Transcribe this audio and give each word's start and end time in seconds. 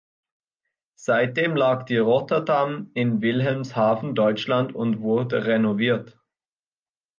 Seitdem 0.97 1.55
lag 1.55 1.83
die 1.83 1.97
"Rotterdam" 1.99 2.89
in 2.95 3.21
Wilhelmshaven, 3.21 4.15
Deutschland 4.15 4.73
und 4.73 5.01
wurde 5.01 5.45
renoviert. 5.45 6.19